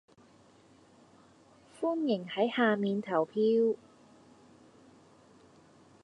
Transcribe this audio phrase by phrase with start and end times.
[1.79, 3.39] 歡迎喺下面投票